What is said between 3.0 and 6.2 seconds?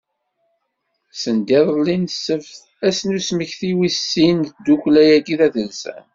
n usmekti wis sin n tiddukkla-agi tadelsant.